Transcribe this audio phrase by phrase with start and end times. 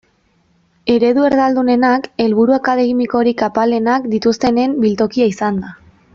[0.93, 5.77] Eredu erdaldunenak helburu akademikorik apalenak dituztenen biltokia izan da.